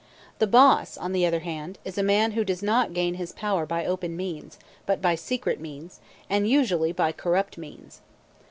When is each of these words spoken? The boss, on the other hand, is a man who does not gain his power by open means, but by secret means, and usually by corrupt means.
The 0.39 0.47
boss, 0.47 0.97
on 0.97 1.11
the 1.11 1.27
other 1.27 1.41
hand, 1.41 1.77
is 1.85 1.95
a 1.95 2.01
man 2.01 2.31
who 2.31 2.43
does 2.43 2.63
not 2.63 2.91
gain 2.95 3.13
his 3.13 3.33
power 3.33 3.67
by 3.67 3.85
open 3.85 4.17
means, 4.17 4.57
but 4.87 4.99
by 4.99 5.13
secret 5.13 5.59
means, 5.59 5.99
and 6.27 6.49
usually 6.49 6.91
by 6.91 7.11
corrupt 7.11 7.55
means. 7.55 8.01